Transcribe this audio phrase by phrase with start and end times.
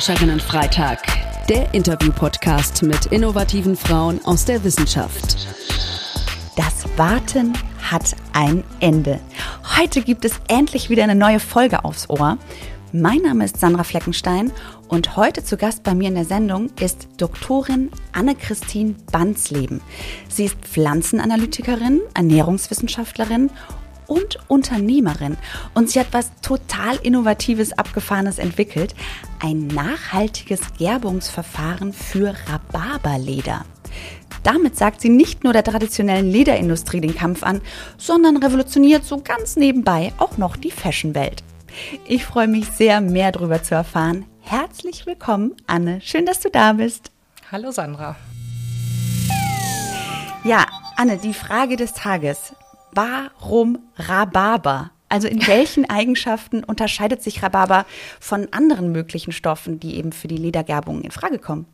[0.00, 1.02] Forscherinnen-Freitag,
[1.50, 5.36] der Interview-Podcast mit innovativen Frauen aus der Wissenschaft.
[6.56, 7.52] Das Warten
[7.82, 9.20] hat ein Ende.
[9.78, 12.38] Heute gibt es endlich wieder eine neue Folge aufs Ohr.
[12.92, 14.52] Mein Name ist Sandra Fleckenstein
[14.88, 19.82] und heute zu Gast bei mir in der Sendung ist Doktorin Anne-Christine Banzleben.
[20.30, 23.50] Sie ist Pflanzenanalytikerin, Ernährungswissenschaftlerin
[24.10, 25.36] und Unternehmerin.
[25.72, 28.94] Und sie hat was total Innovatives, Abgefahrenes entwickelt.
[29.38, 33.64] Ein nachhaltiges Gerbungsverfahren für Rhabarberleder.
[34.42, 37.60] Damit sagt sie nicht nur der traditionellen Lederindustrie den Kampf an,
[37.98, 41.44] sondern revolutioniert so ganz nebenbei auch noch die Fashionwelt.
[42.04, 44.24] Ich freue mich sehr, mehr darüber zu erfahren.
[44.40, 46.00] Herzlich willkommen, Anne.
[46.00, 47.12] Schön, dass du da bist.
[47.52, 48.16] Hallo, Sandra.
[50.42, 50.66] Ja,
[50.96, 52.54] Anne, die Frage des Tages.
[52.92, 54.90] Warum Rhabarber?
[55.08, 57.86] Also in welchen Eigenschaften unterscheidet sich Rhabarber
[58.20, 61.66] von anderen möglichen Stoffen, die eben für die Ledergerbung in Frage kommen?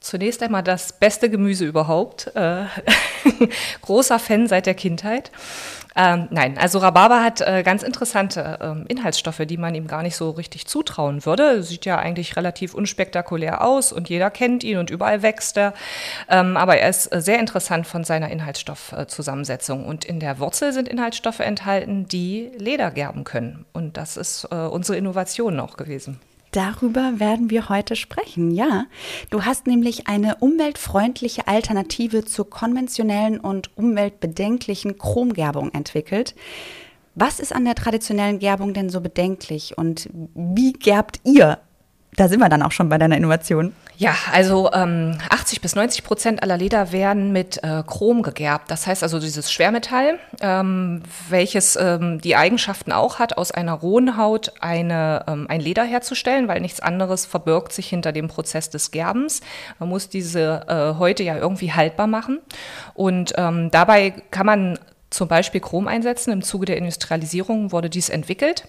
[0.00, 2.34] Zunächst einmal das beste Gemüse überhaupt.
[2.34, 2.64] Äh,
[3.82, 5.30] großer Fan seit der Kindheit.
[5.96, 10.16] Ähm, nein, also Rhabarber hat äh, ganz interessante ähm, Inhaltsstoffe, die man ihm gar nicht
[10.16, 11.62] so richtig zutrauen würde.
[11.62, 15.74] Sieht ja eigentlich relativ unspektakulär aus und jeder kennt ihn und überall wächst er.
[16.28, 19.84] Ähm, aber er ist äh, sehr interessant von seiner Inhaltsstoffzusammensetzung.
[19.84, 23.66] und in der Wurzel sind Inhaltsstoffe enthalten, die Leder gerben können.
[23.72, 26.20] Und das ist äh, unsere Innovation auch gewesen.
[26.52, 28.86] Darüber werden wir heute sprechen, ja.
[29.30, 36.34] Du hast nämlich eine umweltfreundliche Alternative zur konventionellen und umweltbedenklichen Chromgerbung entwickelt.
[37.14, 41.58] Was ist an der traditionellen Gerbung denn so bedenklich und wie gerbt ihr
[42.16, 43.72] da sind wir dann auch schon bei deiner Innovation.
[44.00, 48.70] Ja, also ähm, 80 bis 90 Prozent aller Leder werden mit äh, Chrom gegerbt.
[48.70, 54.16] Das heißt also dieses Schwermetall, ähm, welches ähm, die Eigenschaften auch hat, aus einer rohen
[54.16, 58.90] Haut eine, ähm, ein Leder herzustellen, weil nichts anderes verbirgt sich hinter dem Prozess des
[58.90, 59.42] Gerbens.
[59.78, 62.38] Man muss diese äh, ja irgendwie haltbar machen.
[62.94, 64.78] Und ähm, dabei kann man
[65.10, 66.32] zum Beispiel Chrom einsetzen.
[66.32, 68.64] Im Zuge der Industrialisierung wurde dies entwickelt.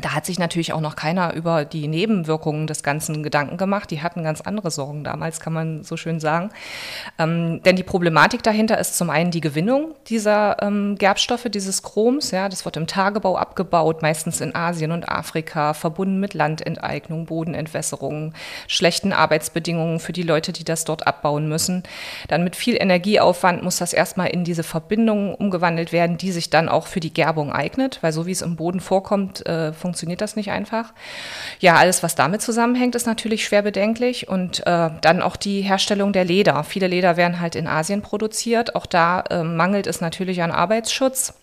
[0.00, 3.90] Da hat sich natürlich auch noch keiner über die Nebenwirkungen des Ganzen Gedanken gemacht.
[3.90, 6.50] Die hatten ganz andere Sorgen damals, kann man so schön sagen.
[7.18, 12.30] Ähm, denn die Problematik dahinter ist zum einen die Gewinnung dieser ähm, Gerbstoffe, dieses Chroms.
[12.30, 18.32] Ja, das wird im Tagebau abgebaut, meistens in Asien und Afrika, verbunden mit Landenteignung, Bodenentwässerung,
[18.66, 21.82] schlechten Arbeitsbedingungen für die Leute, die das dort abbauen müssen.
[22.28, 26.68] Dann mit viel Energieaufwand muss das erstmal in diese Verbindungen umgewandelt werden, die sich dann
[26.68, 30.36] auch für die Gerbung eignet, weil so wie es im Boden vorkommt, äh, funktioniert das
[30.36, 30.94] nicht einfach.
[31.60, 34.28] Ja, alles, was damit zusammenhängt, ist natürlich schwer bedenklich.
[34.28, 36.64] Und äh, dann auch die Herstellung der Leder.
[36.64, 38.74] Viele Leder werden halt in Asien produziert.
[38.74, 41.34] Auch da äh, mangelt es natürlich an Arbeitsschutz.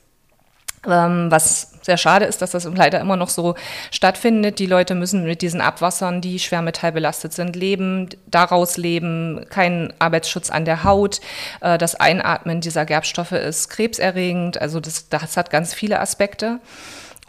[0.88, 3.55] Ähm, was sehr schade ist, dass das leider immer noch so
[3.91, 4.59] stattfindet.
[4.59, 10.63] Die Leute müssen mit diesen Abwassern, die schwermetallbelastet sind, leben, daraus leben, kein Arbeitsschutz an
[10.63, 11.19] der Haut.
[11.61, 14.61] Äh, das Einatmen dieser Gerbstoffe ist krebserregend.
[14.61, 16.59] Also das, das hat ganz viele Aspekte.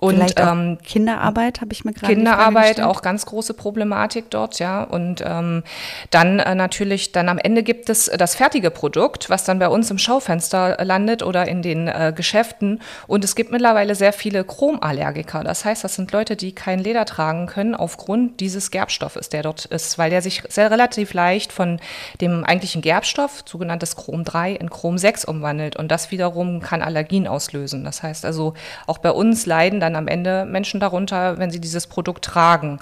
[0.00, 4.82] Und Vielleicht ähm, Kinderarbeit habe ich mir gerade Kinderarbeit auch ganz große Problematik dort, ja.
[4.82, 5.62] Und ähm,
[6.10, 9.90] dann äh, natürlich, dann am Ende gibt es das fertige Produkt, was dann bei uns
[9.90, 12.80] im Schaufenster landet oder in den äh, Geschäften.
[13.08, 15.44] Und es gibt mittlerweile sehr viele Chromallergiker.
[15.44, 19.66] Das heißt, das sind Leute, die kein Leder tragen können aufgrund dieses Gerbstoffes, der dort
[19.66, 21.78] ist, weil der sich sehr relativ leicht von
[22.22, 25.76] dem eigentlichen Gerbstoff, sogenanntes Chrom 3, in Chrom 6 umwandelt.
[25.76, 27.84] Und das wiederum kann Allergien auslösen.
[27.84, 28.54] Das heißt also,
[28.86, 32.78] auch bei uns leiden dann am Ende Menschen darunter, wenn sie dieses Produkt tragen.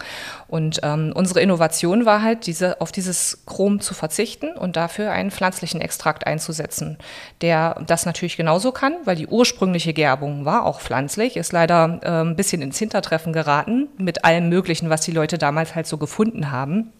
[0.47, 5.31] Und ähm, unsere Innovation war halt, diese, auf dieses Chrom zu verzichten und dafür einen
[5.31, 6.99] pflanzlichen Extrakt einzusetzen,
[7.41, 12.09] der das natürlich genauso kann, weil die ursprüngliche Gerbung war auch pflanzlich, ist leider äh,
[12.23, 16.51] ein bisschen ins Hintertreffen geraten mit allem Möglichen, was die Leute damals halt so gefunden
[16.51, 16.93] haben.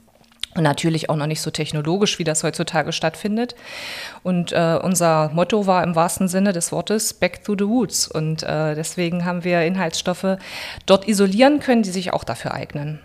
[0.55, 3.55] Und natürlich auch noch nicht so technologisch, wie das heutzutage stattfindet.
[4.23, 8.09] Und äh, unser Motto war im wahrsten Sinne des Wortes Back to the Woods.
[8.09, 10.39] Und äh, deswegen haben wir Inhaltsstoffe
[10.87, 13.01] dort isolieren können, die sich auch dafür eignen.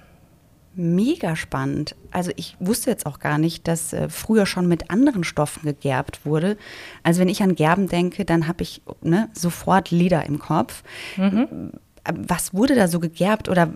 [0.76, 1.96] Mega spannend.
[2.10, 6.26] Also ich wusste jetzt auch gar nicht, dass äh, früher schon mit anderen Stoffen gegerbt
[6.26, 6.58] wurde.
[7.04, 10.84] Also wenn ich an Gerben denke, dann habe ich ne, sofort Leder im Kopf.
[11.18, 11.74] Mhm.
[12.06, 13.74] Was wurde da so gegerbt oder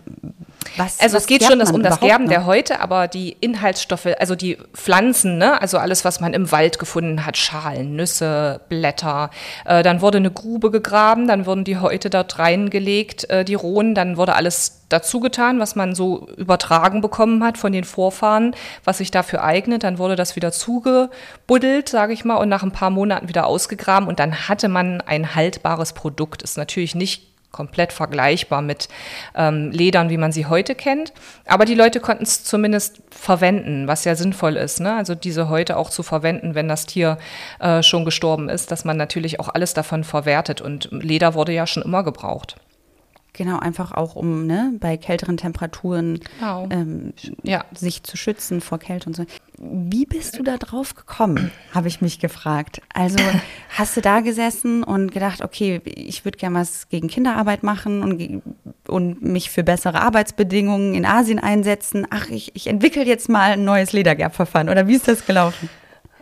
[0.76, 2.30] was, also was es geht schon das, um das Gerben noch?
[2.30, 5.60] der Häute, aber die Inhaltsstoffe, also die Pflanzen, ne?
[5.60, 9.30] also alles, was man im Wald gefunden hat, Schalen, Nüsse, Blätter.
[9.64, 13.94] Äh, dann wurde eine Grube gegraben, dann wurden die Häute dort reingelegt, äh, die rohen,
[13.94, 18.54] dann wurde alles dazu getan, was man so übertragen bekommen hat von den Vorfahren,
[18.84, 19.84] was sich dafür eignet.
[19.84, 24.08] Dann wurde das wieder zugebuddelt, sage ich mal, und nach ein paar Monaten wieder ausgegraben
[24.08, 26.42] und dann hatte man ein haltbares Produkt.
[26.42, 27.28] Ist natürlich nicht
[27.58, 28.88] komplett vergleichbar mit
[29.34, 31.12] ähm, Ledern, wie man sie heute kennt.
[31.44, 34.78] Aber die Leute konnten es zumindest verwenden, was ja sinnvoll ist.
[34.78, 34.94] Ne?
[34.94, 37.18] Also diese heute auch zu verwenden, wenn das Tier
[37.58, 40.60] äh, schon gestorben ist, dass man natürlich auch alles davon verwertet.
[40.60, 42.54] Und Leder wurde ja schon immer gebraucht.
[43.32, 46.68] Genau, einfach auch um ne, bei kälteren Temperaturen genau.
[46.70, 47.12] ähm,
[47.42, 47.64] ja.
[47.74, 49.24] sich zu schützen vor Kälte und so.
[49.60, 52.80] Wie bist du da drauf gekommen, habe ich mich gefragt.
[52.94, 53.18] Also
[53.76, 58.42] hast du da gesessen und gedacht, okay, ich würde gerne was gegen Kinderarbeit machen und,
[58.86, 62.06] und mich für bessere Arbeitsbedingungen in Asien einsetzen.
[62.10, 64.68] Ach, ich, ich entwickle jetzt mal ein neues Ledergerbverfahren.
[64.68, 65.68] Oder wie ist das gelaufen?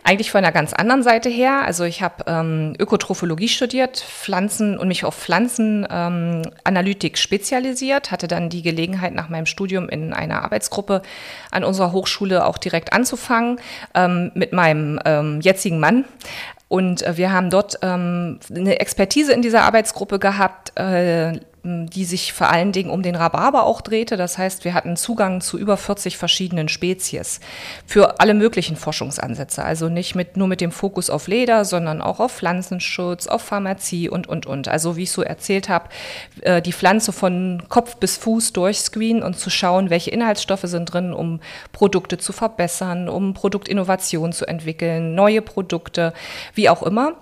[0.07, 1.63] Eigentlich von einer ganz anderen Seite her.
[1.65, 8.49] Also ich habe ähm, Ökotrophologie studiert, Pflanzen und mich auf Pflanzenanalytik ähm, spezialisiert, hatte dann
[8.49, 11.03] die Gelegenheit nach meinem Studium in einer Arbeitsgruppe
[11.51, 13.59] an unserer Hochschule auch direkt anzufangen
[13.97, 16.05] ähm, mit meinem ähm, jetzigen Mann.
[16.69, 22.33] Und äh, wir haben dort ähm, eine Expertise in dieser Arbeitsgruppe gehabt, äh, die sich
[22.33, 24.17] vor allen Dingen um den Rhabarber auch drehte.
[24.17, 27.41] Das heißt, wir hatten Zugang zu über 40 verschiedenen Spezies
[27.87, 29.65] für alle möglichen Forschungsansätze.
[29.65, 34.09] Also nicht mit, nur mit dem Fokus auf Leder, sondern auch auf Pflanzenschutz, auf Pharmazie
[34.09, 34.69] und, und, und.
[34.69, 35.89] Also wie ich so erzählt habe,
[36.43, 41.13] äh, die Pflanze von Kopf bis Fuß durchscreenen und zu schauen, welche Inhaltsstoffe sind drin,
[41.13, 41.41] um
[41.73, 46.13] Produkte zu verbessern, um Produktinnovation zu entwickeln, neue Produkte,
[46.55, 47.15] wie auch immer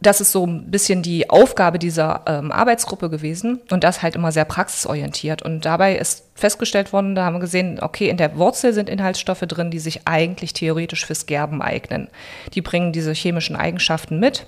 [0.00, 4.30] das ist so ein bisschen die Aufgabe dieser ähm, Arbeitsgruppe gewesen und das halt immer
[4.30, 5.42] sehr praxisorientiert.
[5.42, 9.40] Und dabei ist festgestellt worden, da haben wir gesehen, okay, in der Wurzel sind Inhaltsstoffe
[9.40, 12.08] drin, die sich eigentlich theoretisch fürs Gerben eignen.
[12.54, 14.46] Die bringen diese chemischen Eigenschaften mit.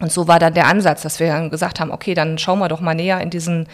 [0.00, 2.68] Und so war dann der Ansatz, dass wir dann gesagt haben, okay, dann schauen wir
[2.68, 3.68] doch mal näher in diesen,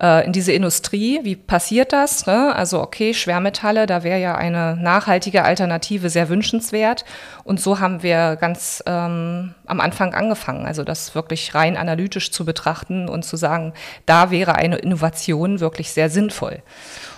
[0.00, 1.20] äh, in diese Industrie.
[1.24, 2.26] Wie passiert das?
[2.26, 2.54] Ne?
[2.54, 7.04] Also okay, Schwermetalle, da wäre ja eine nachhaltige Alternative sehr wünschenswert.
[7.42, 12.44] Und so haben wir ganz ähm, am Anfang angefangen, also das wirklich rein analytisch zu
[12.44, 13.72] betrachten und zu sagen,
[14.06, 16.62] da wäre eine Innovation wirklich sehr sinnvoll.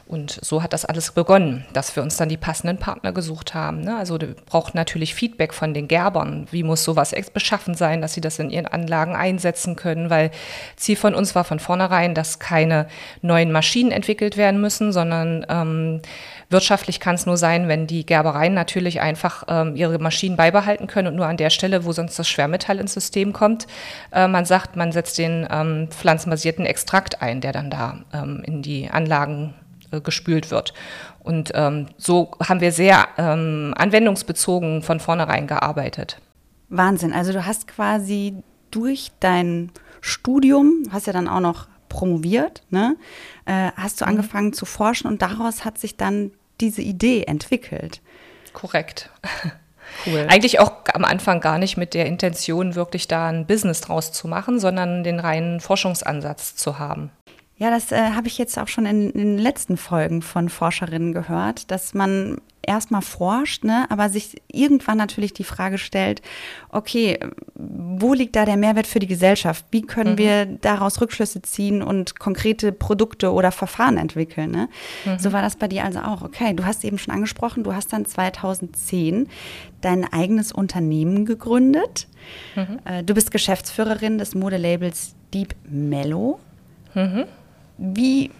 [0.08, 3.81] Und so hat das alles begonnen, dass wir uns dann die passenden Partner gesucht haben.
[3.81, 3.97] Ne?
[3.97, 6.47] Also du braucht natürlich Feedback von den Gerbern.
[6.53, 10.08] Wie muss sowas beschaffen sein, dass sie das in ihren Anlagen einsetzen können?
[10.08, 10.31] Weil
[10.76, 12.87] Ziel von uns war von vornherein, dass keine
[13.20, 16.03] neuen Maschinen entwickelt werden müssen, sondern ähm,
[16.50, 21.09] wirtschaftlich kann es nur sein, wenn die Gerbereien natürlich einfach ähm, ihre Maschinen beibehalten können
[21.09, 23.67] und nur an der Stelle, wo sonst das Schwermetall ins System kommt,
[24.12, 28.62] äh, man sagt, man setzt den ähm, pflanzenbasierten Extrakt ein, der dann da ähm, in
[28.62, 29.55] die Anlagen
[30.03, 30.75] gespült wird.
[31.21, 36.21] Und ähm, so haben wir sehr ähm, anwendungsbezogen von vornherein gearbeitet.
[36.69, 37.12] Wahnsinn.
[37.12, 42.97] Also du hast quasi durch dein Studium, hast ja dann auch noch promoviert, ne?
[43.44, 44.11] Äh, hast du mhm.
[44.11, 46.31] angefangen zu forschen und daraus hat sich dann
[46.61, 48.00] diese Idee entwickelt.
[48.53, 49.11] Korrekt.
[50.05, 50.27] Cool.
[50.29, 54.29] Eigentlich auch am Anfang gar nicht mit der Intention, wirklich da ein Business draus zu
[54.29, 57.11] machen, sondern den reinen Forschungsansatz zu haben.
[57.58, 61.14] Ja, das äh, habe ich jetzt auch schon in, in, den letzten Folgen von Forscherinnen
[61.14, 66.20] gehört, dass man erstmal forscht, ne, aber sich irgendwann natürlich die Frage stellt,
[66.69, 67.19] okay,
[67.55, 69.64] wo liegt da der Mehrwert für die Gesellschaft?
[69.70, 70.19] Wie können mhm.
[70.19, 74.50] wir daraus Rückschlüsse ziehen und konkrete Produkte oder Verfahren entwickeln?
[74.50, 74.69] Ne?
[75.06, 75.19] Mhm.
[75.19, 76.23] So war das bei dir also auch.
[76.23, 79.29] Okay, du hast eben schon angesprochen, du hast dann 2010
[79.81, 82.06] dein eigenes Unternehmen gegründet.
[82.55, 82.81] Mhm.
[82.85, 86.38] Äh, du bist Geschäftsführerin des Modelabels Deep Mellow.
[86.95, 87.25] Mhm.
[87.78, 88.30] Wie,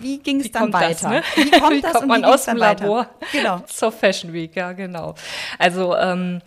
[0.00, 0.88] wie ging es dann weiter?
[0.88, 1.22] Das, ne?
[1.34, 3.58] Wie kommt, wie das kommt man aus dem Labor genau.
[3.66, 4.54] zur Fashion Week?
[4.54, 5.14] Ja, genau.
[5.58, 6.40] Also ähm,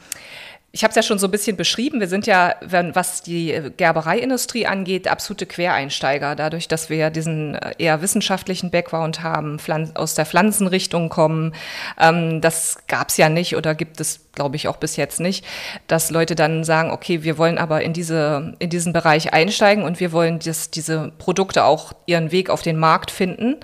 [0.72, 2.00] ich habe es ja schon so ein bisschen beschrieben.
[2.00, 6.36] Wir sind ja, wenn, was die Gerbereiindustrie angeht, absolute Quereinsteiger.
[6.36, 9.58] Dadurch, dass wir ja diesen äh, eher wissenschaftlichen Background haben,
[9.96, 11.56] aus der Pflanzenrichtung kommen.
[12.00, 15.44] Ähm, das gab es ja nicht oder gibt es, glaube ich, auch bis jetzt nicht,
[15.88, 20.00] dass Leute dann sagen, okay, wir wollen aber in, diese, in diesen Bereich einsteigen und
[20.00, 23.58] wir wollen, dass diese Produkte auch ihren Weg auf den Markt finden.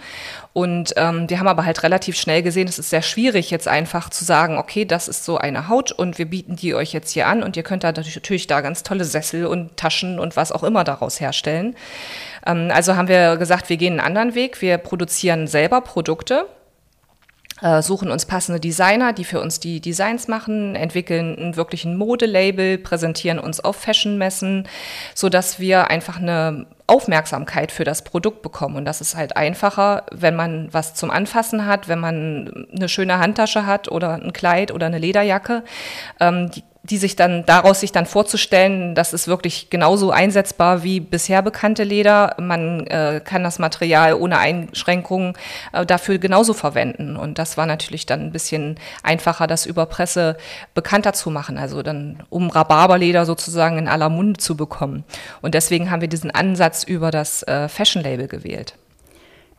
[0.51, 4.09] Und ähm, wir haben aber halt relativ schnell gesehen, es ist sehr schwierig, jetzt einfach
[4.09, 7.27] zu sagen, okay, das ist so eine Haut und wir bieten die euch jetzt hier
[7.27, 10.63] an und ihr könnt da natürlich da ganz tolle Sessel und Taschen und was auch
[10.63, 11.75] immer daraus herstellen.
[12.45, 14.61] Ähm, also haben wir gesagt, wir gehen einen anderen Weg.
[14.61, 16.47] Wir produzieren selber Produkte
[17.81, 23.39] suchen uns passende Designer, die für uns die Designs machen, entwickeln einen wirklichen Modelabel, präsentieren
[23.39, 24.67] uns auf Fashionmessen,
[25.13, 28.75] so dass wir einfach eine Aufmerksamkeit für das Produkt bekommen.
[28.75, 33.19] Und das ist halt einfacher, wenn man was zum Anfassen hat, wenn man eine schöne
[33.19, 35.63] Handtasche hat oder ein Kleid oder eine Lederjacke.
[36.19, 40.99] Ähm, die die sich dann daraus sich dann vorzustellen, das ist wirklich genauso einsetzbar wie
[40.99, 42.35] bisher bekannte Leder.
[42.39, 45.33] Man äh, kann das Material ohne Einschränkungen
[45.73, 47.17] äh, dafür genauso verwenden.
[47.17, 50.37] Und das war natürlich dann ein bisschen einfacher, das über Presse
[50.73, 51.57] bekannter zu machen.
[51.57, 55.03] Also dann um Rhabarberleder sozusagen in aller Munde zu bekommen.
[55.41, 58.75] Und deswegen haben wir diesen Ansatz über das äh, Fashion Label gewählt.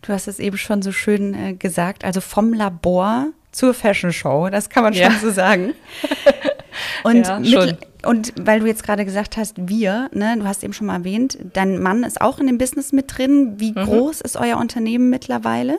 [0.03, 4.51] Du hast es eben schon so schön äh, gesagt, also vom Labor zur Fashion Show,
[4.51, 5.19] das kann man schon ja.
[5.19, 5.75] so sagen.
[7.05, 10.75] Und, ja, mit, und weil du jetzt gerade gesagt hast, wir, ne, du hast eben
[10.75, 13.55] schon mal erwähnt, dein Mann ist auch in dem Business mit drin.
[13.57, 13.85] Wie mhm.
[13.85, 15.79] groß ist euer Unternehmen mittlerweile?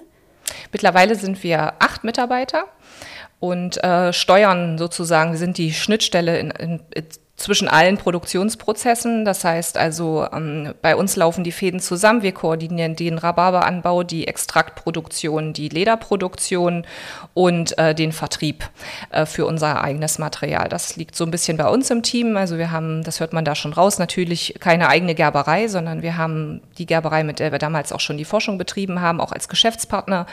[0.72, 2.64] Mittlerweile sind wir acht Mitarbeiter
[3.40, 6.80] und äh, steuern sozusagen, wir sind die Schnittstelle in, in,
[7.38, 9.24] zwischen allen Produktionsprozessen.
[9.24, 12.24] Das heißt also, ähm, bei uns laufen die Fäden zusammen.
[12.24, 16.86] Wir koordinieren den Rhabarberanbau, die Extraktproduktion, die Lederproduktion
[17.36, 18.68] und äh, den Vertrieb
[19.12, 20.68] äh, für unser eigenes Material.
[20.68, 22.36] Das liegt so ein bisschen bei uns im Team.
[22.36, 26.18] Also wir haben, das hört man da schon raus, natürlich keine eigene Gerberei, sondern wir
[26.18, 29.48] haben die Gerberei, mit der wir damals auch schon die Forschung betrieben haben, auch als
[29.48, 30.26] Geschäftspartner,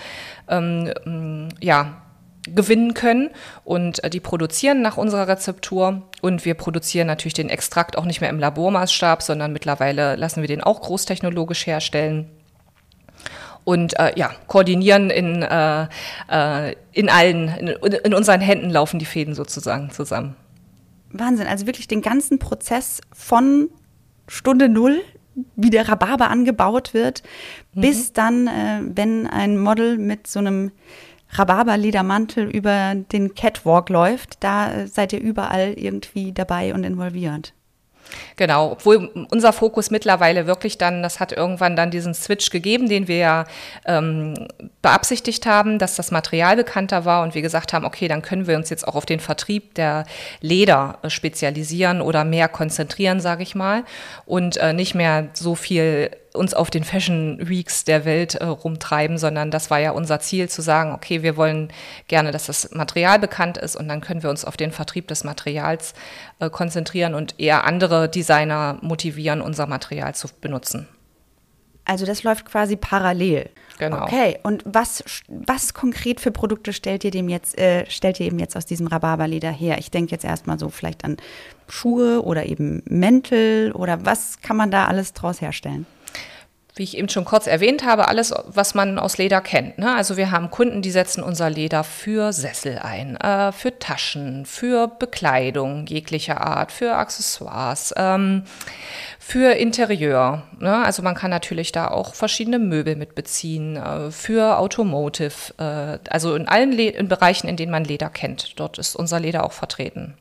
[0.48, 2.03] ähm, ja,
[2.46, 3.30] gewinnen können
[3.64, 8.20] und äh, die produzieren nach unserer Rezeptur und wir produzieren natürlich den Extrakt auch nicht
[8.20, 12.30] mehr im Labormaßstab, sondern mittlerweile lassen wir den auch großtechnologisch herstellen
[13.64, 15.88] und äh, ja, koordinieren in, äh,
[16.28, 20.36] äh, in allen, in, in unseren Händen laufen die Fäden sozusagen zusammen.
[21.10, 23.70] Wahnsinn, also wirklich den ganzen Prozess von
[24.28, 25.00] Stunde Null,
[25.56, 27.22] wie der Rhabarber angebaut wird,
[27.72, 27.80] mhm.
[27.80, 30.70] bis dann, äh, wenn ein Model mit so einem
[31.34, 37.52] Rhabarberledermantel über den Catwalk läuft, da seid ihr überall irgendwie dabei und involviert.
[38.36, 43.08] Genau, obwohl unser Fokus mittlerweile wirklich dann, das hat irgendwann dann diesen Switch gegeben, den
[43.08, 43.44] wir ja
[43.86, 44.48] ähm,
[44.82, 48.56] beabsichtigt haben, dass das Material bekannter war und wir gesagt haben, okay, dann können wir
[48.56, 50.04] uns jetzt auch auf den Vertrieb der
[50.40, 53.84] Leder äh, spezialisieren oder mehr konzentrieren, sage ich mal,
[54.26, 59.18] und äh, nicht mehr so viel uns auf den Fashion Weeks der Welt äh, rumtreiben,
[59.18, 61.72] sondern das war ja unser Ziel zu sagen, okay, wir wollen
[62.08, 65.24] gerne, dass das Material bekannt ist und dann können wir uns auf den Vertrieb des
[65.24, 65.94] Materials
[66.40, 70.88] äh, konzentrieren und eher andere Designer motivieren, unser Material zu benutzen.
[71.84, 73.50] Also das läuft quasi parallel.
[73.78, 74.02] Genau.
[74.02, 78.38] Okay, und was, was konkret für Produkte stellt ihr dem jetzt, äh, stellt ihr eben
[78.38, 79.78] jetzt aus diesem Rhabarberleder her?
[79.78, 81.16] Ich denke jetzt erstmal so vielleicht an
[81.68, 85.86] Schuhe oder eben Mäntel oder was kann man da alles draus herstellen?
[86.76, 89.78] Wie ich eben schon kurz erwähnt habe, alles, was man aus Leder kennt.
[89.78, 89.94] Ne?
[89.94, 94.88] Also wir haben Kunden, die setzen unser Leder für Sessel ein, äh, für Taschen, für
[94.88, 98.42] Bekleidung jeglicher Art, für Accessoires, ähm,
[99.20, 100.42] für Interieur.
[100.58, 100.84] Ne?
[100.84, 106.48] Also man kann natürlich da auch verschiedene Möbel mitbeziehen, äh, für Automotive, äh, also in
[106.48, 108.58] allen Le in Bereichen, in denen man Leder kennt.
[108.58, 110.14] Dort ist unser Leder auch vertreten.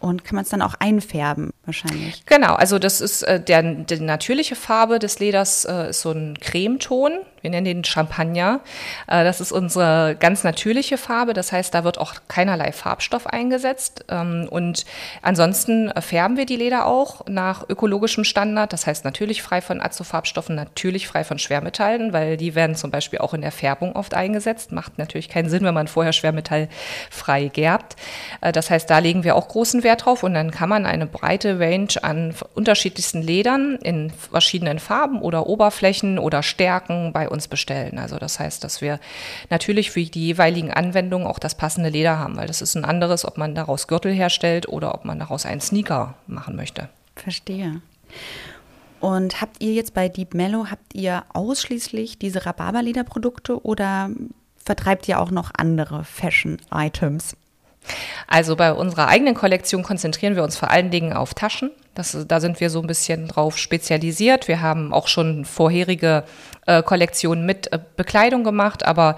[0.00, 2.24] Und kann man es dann auch einfärben wahrscheinlich?
[2.24, 6.38] Genau, also das ist äh, der, die natürliche Farbe des Leders äh, ist so ein
[6.40, 7.18] Cremeton.
[7.42, 8.60] Wir nennen den Champagner.
[9.06, 11.32] Äh, das ist unsere ganz natürliche Farbe.
[11.32, 14.04] Das heißt, da wird auch keinerlei Farbstoff eingesetzt.
[14.08, 14.84] Ähm, und
[15.22, 18.72] ansonsten färben wir die Leder auch nach ökologischem Standard.
[18.72, 23.20] Das heißt, natürlich frei von Azofarbstoffen, natürlich frei von Schwermetallen, weil die werden zum Beispiel
[23.20, 24.72] auch in der Färbung oft eingesetzt.
[24.72, 27.96] Macht natürlich keinen Sinn, wenn man vorher schwermetallfrei gerbt.
[28.40, 30.22] Äh, das heißt, da legen wir auch großen Wert drauf.
[30.22, 36.18] Und dann kann man eine breite Range an unterschiedlichsten Ledern in verschiedenen Farben oder Oberflächen
[36.18, 37.98] oder Stärken bei uns bestellen.
[37.98, 39.00] Also das heißt, dass wir
[39.48, 43.24] natürlich für die jeweiligen Anwendungen auch das passende Leder haben, weil das ist ein anderes,
[43.24, 46.88] ob man daraus Gürtel herstellt oder ob man daraus einen Sneaker machen möchte.
[47.16, 47.80] Verstehe.
[49.00, 54.10] Und habt ihr jetzt bei Deep Mellow, habt ihr ausschließlich diese Rhabarberlederprodukte oder
[54.62, 57.34] vertreibt ihr auch noch andere Fashion-Items?
[58.26, 61.70] Also bei unserer eigenen Kollektion konzentrieren wir uns vor allen Dingen auf Taschen.
[62.00, 64.48] Das, da sind wir so ein bisschen drauf spezialisiert.
[64.48, 66.24] Wir haben auch schon vorherige
[66.64, 69.16] äh, Kollektionen mit äh, Bekleidung gemacht, aber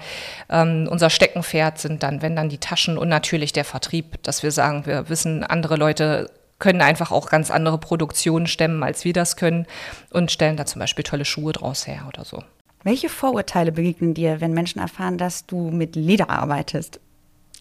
[0.49, 4.51] ähm, unser Steckenpferd sind dann, wenn dann die Taschen und natürlich der Vertrieb, dass wir
[4.51, 9.37] sagen, wir wissen, andere Leute können einfach auch ganz andere Produktionen stemmen, als wir das
[9.37, 9.65] können
[10.09, 12.43] und stellen da zum Beispiel tolle Schuhe draus her oder so.
[12.83, 16.99] Welche Vorurteile begegnen dir, wenn Menschen erfahren, dass du mit Leder arbeitest?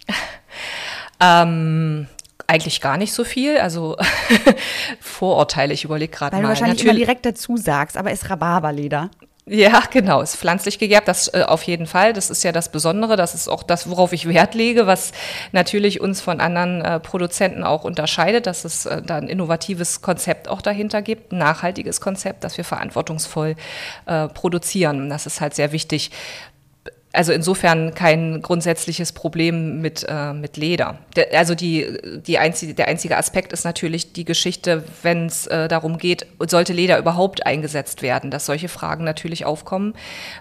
[1.24, 2.08] Ähm,
[2.46, 3.58] eigentlich gar nicht so viel.
[3.58, 3.96] Also
[5.00, 6.38] Vorurteile, ich überlege gerade mal.
[6.38, 9.10] Weil du wahrscheinlich Natürlich, immer direkt dazu sagst, aber ist Rhabarberleder.
[9.44, 12.12] Ja, genau, ist pflanzlich gegerbt, das äh, auf jeden Fall.
[12.12, 15.10] Das ist ja das Besondere, das ist auch das, worauf ich Wert lege, was
[15.50, 20.46] natürlich uns von anderen äh, Produzenten auch unterscheidet, dass es äh, da ein innovatives Konzept
[20.46, 23.56] auch dahinter gibt, ein nachhaltiges Konzept, dass wir verantwortungsvoll
[24.06, 25.10] äh, produzieren.
[25.10, 26.12] Das ist halt sehr wichtig
[27.12, 30.98] also insofern kein grundsätzliches Problem mit, äh, mit Leder.
[31.14, 35.68] Der, also die, die einzige, der einzige Aspekt ist natürlich die Geschichte, wenn es äh,
[35.68, 39.94] darum geht, sollte Leder überhaupt eingesetzt werden, dass solche Fragen natürlich aufkommen.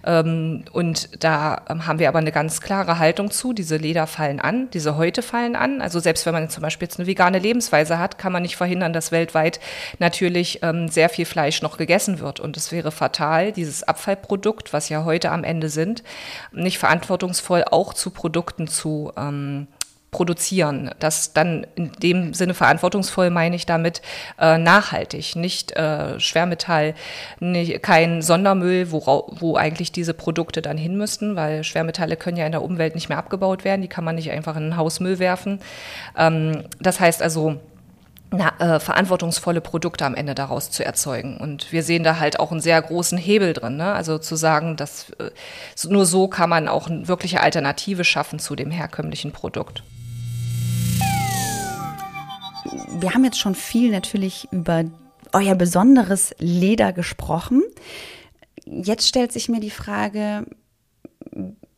[0.06, 3.52] Ähm, und da ähm, haben wir aber eine ganz klare Haltung zu.
[3.52, 5.82] Diese Leder fallen an, diese Häute fallen an.
[5.82, 8.94] Also selbst wenn man zum Beispiel jetzt eine vegane Lebensweise hat, kann man nicht verhindern,
[8.94, 9.60] dass weltweit
[10.00, 12.40] natürlich ähm, sehr viel Fleisch noch gegessen wird.
[12.40, 16.04] Und es wäre fatal, dieses Abfallprodukt, was ja heute am Ende sind,
[16.62, 19.68] nicht verantwortungsvoll auch zu Produkten zu ähm,
[20.12, 20.92] produzieren.
[21.00, 24.02] Das dann in dem Sinne verantwortungsvoll meine ich damit
[24.38, 26.96] äh, nachhaltig, nicht äh, Schwermetall,
[27.40, 32.46] nicht, kein Sondermüll, wo, wo eigentlich diese Produkte dann hin müssten, weil Schwermetalle können ja
[32.46, 35.18] in der Umwelt nicht mehr abgebaut werden, die kann man nicht einfach in einen Hausmüll
[35.18, 35.60] werfen.
[36.18, 37.58] Ähm, das heißt also,
[38.32, 41.38] na, äh, verantwortungsvolle Produkte am Ende daraus zu erzeugen.
[41.38, 43.76] Und wir sehen da halt auch einen sehr großen Hebel drin.
[43.76, 43.92] Ne?
[43.92, 45.32] Also zu sagen, dass äh,
[45.90, 49.84] nur so kann man auch eine wirkliche Alternative schaffen zu dem herkömmlichen Produkt.
[53.00, 54.86] Wir haben jetzt schon viel natürlich über
[55.34, 57.64] euer besonderes Leder gesprochen.
[58.66, 60.46] Jetzt stellt sich mir die Frage,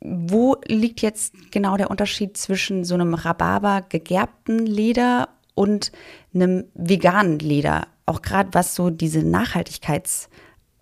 [0.02, 5.92] wo liegt jetzt genau der Unterschied zwischen so einem Rhabarber gegerbten Leder und
[6.34, 10.28] einem veganen Leder, auch gerade was so diese Nachhaltigkeits-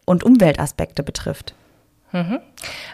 [0.06, 1.56] und Umweltaspekte betrifft.
[2.12, 2.39] Mhm.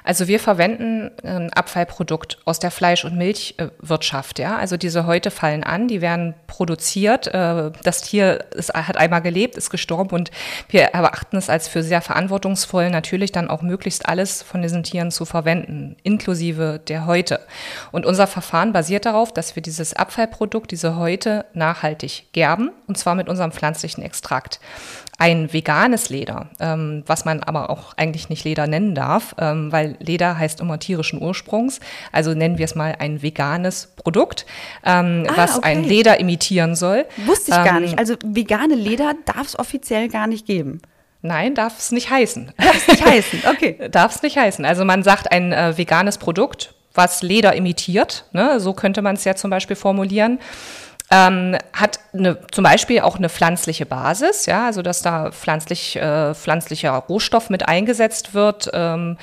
[0.04, 4.40] Also wir verwenden ein Abfallprodukt aus der Fleisch- und Milchwirtschaft.
[4.40, 4.58] Ja?
[4.58, 7.28] Also diese Häute fallen an, die werden produziert.
[7.28, 10.32] Äh, das Tier ist, hat einmal gelebt, ist gestorben und
[10.70, 15.12] wir erachten es als für sehr verantwortungsvoll, natürlich dann auch möglichst alles von diesen Tieren
[15.12, 17.40] zu verwenden, inklusive der Häute.
[17.92, 23.16] Und unser Verfahren basiert darauf, dass wir dieses Abfallprodukt, diese Häute nachhaltig gerben und zwar
[23.16, 24.60] mit unserem pflanzlichen Extrakt
[25.20, 29.96] ein veganes Leder, ähm, was man aber auch eigentlich nicht Leder nennen darf, ähm, weil
[30.00, 31.80] Leder heißt immer tierischen Ursprungs.
[32.12, 34.46] Also nennen wir es mal ein veganes Produkt,
[34.86, 35.70] ähm, ah, was okay.
[35.70, 37.06] ein Leder imitieren soll.
[37.26, 37.94] Wusste ich gar nicht.
[37.94, 40.82] Ähm, also vegane Leder darf es offiziell gar nicht geben.
[41.24, 42.54] Nein, darf es nicht heißen.
[42.56, 43.90] Darf es nicht heißen, okay.
[43.90, 44.66] darf es nicht heißen.
[44.66, 48.26] Also man sagt ein äh, veganes Produkt, was Leder imitiert.
[48.34, 48.60] Ne?
[48.60, 50.40] So könnte man es ja zum Beispiel formulieren
[51.10, 56.34] ähm, hat eine, zum Beispiel auch eine pflanzliche Basis, ja, also dass da pflanzlich, äh,
[56.34, 58.70] pflanzlicher Rohstoff mit eingesetzt wird.
[58.74, 59.18] Ähm,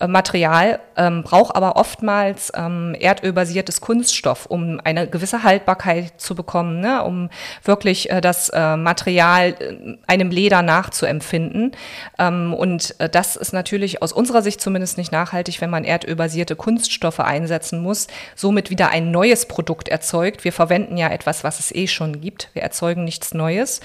[0.00, 6.80] äh, Material ähm, braucht aber oftmals ähm, erdölbasiertes Kunststoff, um eine gewisse Haltbarkeit zu bekommen,
[6.80, 7.30] ne, um
[7.64, 11.72] wirklich äh, das äh, Material äh, einem Leder nachzuempfinden.
[12.18, 16.54] Ähm, und äh, das ist natürlich aus unserer Sicht zumindest nicht nachhaltig, wenn man erdölbasierte
[16.56, 20.44] Kunststoffe einsetzen muss, somit wieder ein neues Produkt erzeugt.
[20.44, 22.50] Wir verwenden ja etwas etwas, was es eh schon gibt.
[22.54, 23.80] Wir erzeugen nichts Neues.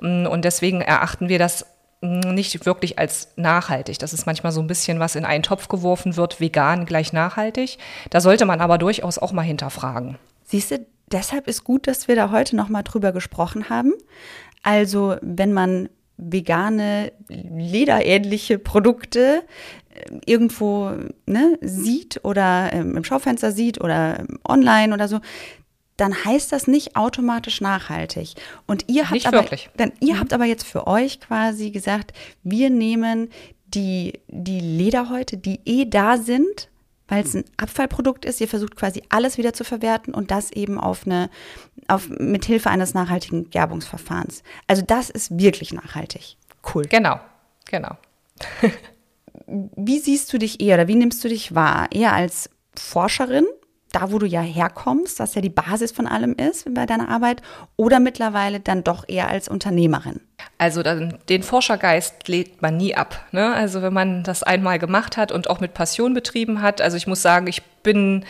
[0.00, 1.66] Mm, und deswegen erachten wir das
[2.02, 3.98] nicht wirklich als nachhaltig.
[3.98, 7.78] Das ist manchmal so ein bisschen was in einen Topf geworfen wird, vegan gleich nachhaltig.
[8.08, 10.18] Da sollte man aber durchaus auch mal hinterfragen.
[10.44, 13.92] Siehst du, deshalb ist gut, dass wir da heute noch mal drüber gesprochen haben.
[14.62, 19.42] Also, wenn man vegane, lederähnliche Produkte
[19.94, 20.92] äh, irgendwo
[21.26, 25.20] ne, sieht oder ähm, im Schaufenster sieht oder online oder so,
[26.00, 28.34] dann heißt das nicht automatisch nachhaltig.
[28.66, 29.70] Und ihr habt nicht aber, wirklich.
[29.76, 30.20] Dann, ihr mhm.
[30.20, 33.28] habt aber jetzt für euch quasi gesagt, wir nehmen
[33.66, 36.68] die, die Lederhäute, die eh da sind,
[37.08, 38.40] weil es ein Abfallprodukt ist.
[38.40, 41.28] Ihr versucht quasi alles wieder zu verwerten und das eben auf eine,
[41.88, 44.42] auf, mit Hilfe eines nachhaltigen Gerbungsverfahrens.
[44.66, 46.36] Also das ist wirklich nachhaltig.
[46.74, 46.84] Cool.
[46.84, 47.20] Genau,
[47.68, 47.96] genau.
[49.46, 51.88] wie siehst du dich eher oder wie nimmst du dich wahr?
[51.90, 53.46] Eher als Forscherin
[53.92, 57.42] da, wo du ja herkommst, was ja die Basis von allem ist bei deiner Arbeit,
[57.76, 60.20] oder mittlerweile dann doch eher als Unternehmerin?
[60.58, 63.24] Also dann, den Forschergeist legt man nie ab.
[63.32, 63.54] Ne?
[63.54, 66.80] Also wenn man das einmal gemacht hat und auch mit Passion betrieben hat.
[66.80, 68.24] Also ich muss sagen, ich bin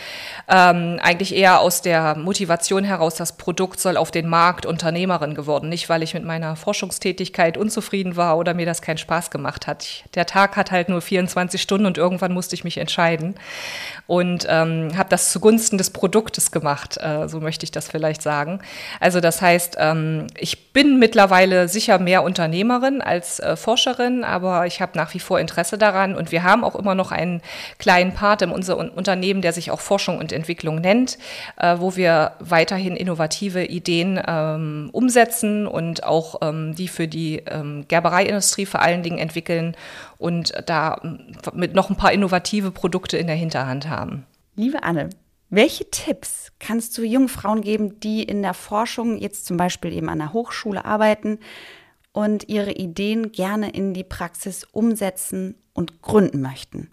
[0.48, 5.68] ähm, eigentlich eher aus der Motivation heraus, das Produkt soll auf den Markt Unternehmerin geworden.
[5.68, 9.82] Nicht, weil ich mit meiner Forschungstätigkeit unzufrieden war oder mir das keinen Spaß gemacht hat.
[9.82, 13.34] Ich, der Tag hat halt nur 24 Stunden und irgendwann musste ich mich entscheiden.
[14.06, 18.60] Und ähm, habe das zugunsten des Produktes gemacht, äh, so möchte ich das vielleicht sagen.
[19.00, 24.80] Also das heißt, ähm, ich bin mittlerweile sicher mehr Unternehmerin als äh, Forscherin, aber ich
[24.80, 27.42] habe nach wie vor Interesse daran und wir haben auch immer noch einen
[27.78, 31.18] kleinen Part in unserem Unternehmen, der sich auch Forschung und Entwicklung nennt,
[31.56, 37.84] äh, wo wir weiterhin innovative Ideen ähm, umsetzen und auch ähm, die für die ähm,
[37.88, 39.76] Gerbereiindustrie vor allen Dingen entwickeln
[40.18, 41.00] und da
[41.52, 44.26] mit noch ein paar innovative Produkte in der Hinterhand haben.
[44.56, 45.10] Liebe Anne,
[45.50, 50.08] welche Tipps kannst du jungen Frauen geben, die in der Forschung jetzt zum Beispiel eben
[50.08, 51.40] an der Hochschule arbeiten,
[52.12, 56.90] und ihre Ideen gerne in die Praxis umsetzen und gründen möchten.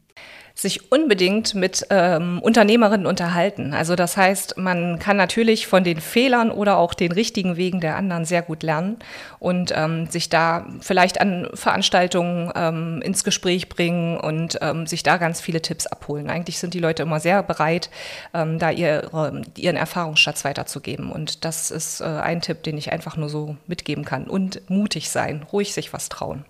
[0.57, 3.75] Sich unbedingt mit ähm, Unternehmerinnen unterhalten.
[3.75, 7.95] Also das heißt, man kann natürlich von den Fehlern oder auch den richtigen Wegen der
[7.95, 8.97] anderen sehr gut lernen
[9.37, 15.17] und ähm, sich da vielleicht an Veranstaltungen ähm, ins Gespräch bringen und ähm, sich da
[15.17, 16.27] ganz viele Tipps abholen.
[16.27, 17.91] Eigentlich sind die Leute immer sehr bereit,
[18.33, 21.11] ähm, da ihre, ihren Erfahrungsschatz weiterzugeben.
[21.11, 24.25] Und das ist äh, ein Tipp, den ich einfach nur so mitgeben kann.
[24.25, 26.45] Und mutig sein, ruhig sich was trauen.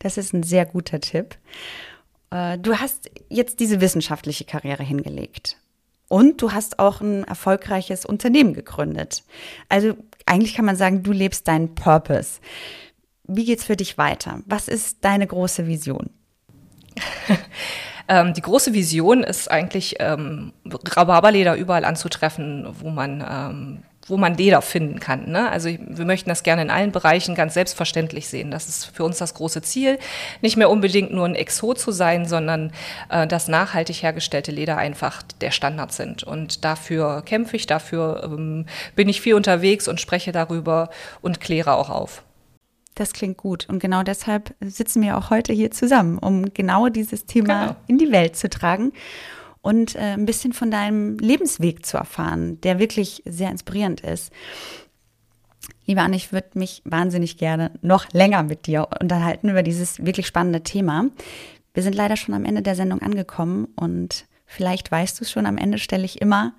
[0.00, 1.36] Das ist ein sehr guter Tipp.
[2.30, 5.56] Äh, du hast jetzt diese wissenschaftliche Karriere hingelegt.
[6.08, 9.22] Und du hast auch ein erfolgreiches Unternehmen gegründet.
[9.68, 12.40] Also eigentlich kann man sagen, du lebst deinen Purpose.
[13.24, 14.42] Wie geht's für dich weiter?
[14.46, 16.10] Was ist deine große Vision?
[18.08, 24.34] ähm, die große Vision ist eigentlich, ähm, Rhabarberleder überall anzutreffen, wo man ähm, wo man
[24.34, 25.30] Leder finden kann.
[25.30, 25.48] Ne?
[25.50, 28.50] Also wir möchten das gerne in allen Bereichen ganz selbstverständlich sehen.
[28.50, 29.98] Das ist für uns das große Ziel,
[30.42, 32.72] nicht mehr unbedingt nur ein Exot zu sein, sondern
[33.08, 36.22] äh, dass nachhaltig hergestellte Leder einfach der Standard sind.
[36.22, 40.90] Und dafür kämpfe ich, dafür ähm, bin ich viel unterwegs und spreche darüber
[41.22, 42.22] und kläre auch auf.
[42.96, 43.66] Das klingt gut.
[43.68, 47.76] Und genau deshalb sitzen wir auch heute hier zusammen, um genau dieses Thema genau.
[47.86, 48.92] in die Welt zu tragen
[49.62, 54.32] und äh, ein bisschen von deinem Lebensweg zu erfahren, der wirklich sehr inspirierend ist.
[55.86, 60.26] Lieber Anne, ich würde mich wahnsinnig gerne noch länger mit dir unterhalten über dieses wirklich
[60.26, 61.06] spannende Thema.
[61.74, 65.46] Wir sind leider schon am Ende der Sendung angekommen und vielleicht weißt du es schon,
[65.46, 66.54] am Ende stelle ich immer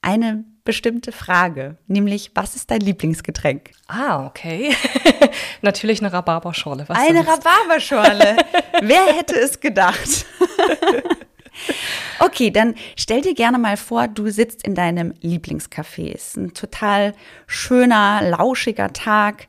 [0.00, 3.70] eine bestimmte Frage, nämlich was ist dein Lieblingsgetränk?
[3.86, 4.74] Ah, okay.
[5.62, 6.86] Natürlich eine Rhabarberschorle.
[6.88, 8.36] eine Rhabarberschorle.
[8.82, 10.26] Wer hätte es gedacht?
[12.18, 16.12] Okay, dann stell dir gerne mal vor, du sitzt in deinem Lieblingscafé.
[16.14, 17.14] Es ist ein total
[17.46, 19.48] schöner, lauschiger Tag.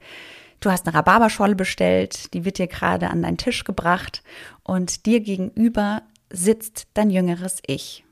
[0.60, 4.24] Du hast eine Rhabarberschorle bestellt, die wird dir gerade an deinen Tisch gebracht
[4.64, 6.02] und dir gegenüber
[6.32, 8.04] sitzt dein jüngeres Ich.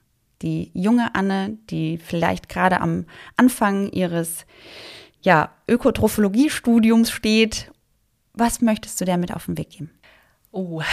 [0.42, 3.06] Die junge Anne, die vielleicht gerade am
[3.38, 4.46] Anfang ihres
[5.22, 7.72] ja, Ökotrophologie-Studiums steht.
[8.34, 9.92] Was möchtest du der mit auf den Weg geben?
[10.56, 10.84] Oh,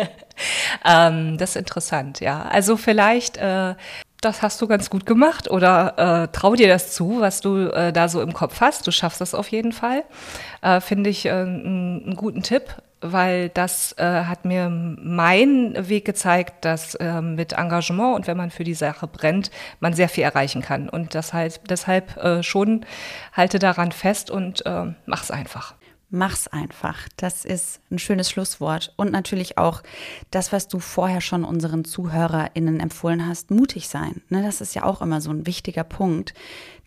[0.84, 2.42] ähm, das ist interessant, ja.
[2.44, 3.74] Also vielleicht, äh,
[4.22, 7.92] das hast du ganz gut gemacht oder äh, trau dir das zu, was du äh,
[7.92, 8.86] da so im Kopf hast.
[8.86, 10.04] Du schaffst das auf jeden Fall.
[10.62, 12.62] Äh, Finde ich äh, einen guten Tipp,
[13.02, 18.50] weil das äh, hat mir meinen Weg gezeigt, dass äh, mit Engagement und wenn man
[18.50, 20.88] für die Sache brennt, man sehr viel erreichen kann.
[20.88, 22.86] Und das heißt, deshalb äh, schon
[23.34, 25.74] halte daran fest und äh, mach's einfach.
[26.10, 27.06] Mach's einfach.
[27.16, 28.94] Das ist ein schönes Schlusswort.
[28.96, 29.82] Und natürlich auch
[30.30, 34.22] das, was du vorher schon unseren ZuhörerInnen empfohlen hast, mutig sein.
[34.30, 36.32] Ne, das ist ja auch immer so ein wichtiger Punkt,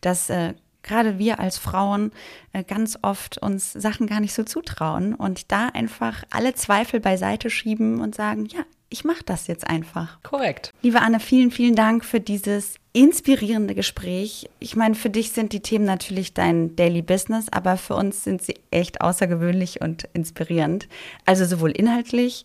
[0.02, 2.12] dass äh, gerade wir als Frauen
[2.54, 7.50] äh, ganz oft uns Sachen gar nicht so zutrauen und da einfach alle Zweifel beiseite
[7.50, 10.22] schieben und sagen, ja, ich mache das jetzt einfach.
[10.24, 10.74] Korrekt.
[10.82, 14.50] Liebe Anne, vielen, vielen Dank für dieses inspirierende Gespräch.
[14.60, 18.42] Ich meine, für dich sind die Themen natürlich dein Daily Business, aber für uns sind
[18.42, 20.88] sie echt außergewöhnlich und inspirierend.
[21.26, 22.44] Also sowohl inhaltlich,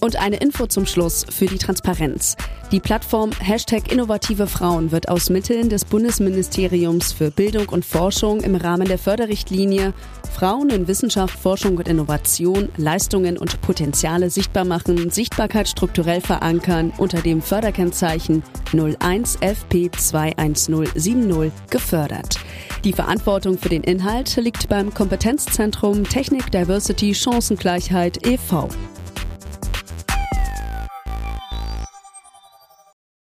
[0.00, 2.36] Und eine Info zum Schluss für die Transparenz.
[2.72, 8.54] Die Plattform Hashtag Innovative Frauen wird aus Mitteln des Bundesministeriums für Bildung und Forschung im
[8.54, 9.92] Rahmen der Förderrichtlinie
[10.32, 17.20] Frauen in Wissenschaft, Forschung und Innovation, Leistungen und Potenziale sichtbar machen, Sichtbarkeit strukturell verankern unter
[17.20, 22.38] dem Förderkennzeichen 01 FP 21070 gefördert.
[22.84, 28.68] Die Verantwortung für den Inhalt liegt beim Kompetenzzentrum Technik Diversity Chancengleichheit e.V.